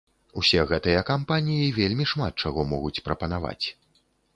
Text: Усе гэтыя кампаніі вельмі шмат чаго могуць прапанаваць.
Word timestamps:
Усе 0.41 0.63
гэтыя 0.71 1.03
кампаніі 1.11 1.69
вельмі 1.79 2.11
шмат 2.15 2.33
чаго 2.49 2.61
могуць 2.75 2.97
прапанаваць. 3.11 3.65